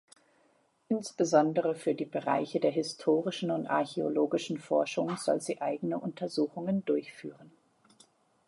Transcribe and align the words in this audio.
Insbesondere 0.89 1.75
für 1.75 1.93
die 1.93 2.05
Bereiche 2.07 2.59
der 2.59 2.71
historischen 2.71 3.51
und 3.51 3.67
archäologischen 3.67 4.57
Forschungen 4.57 5.15
soll 5.17 5.41
sie 5.41 5.61
eigene 5.61 5.99
Untersuchungen 5.99 6.83
durchführen. 6.85 7.51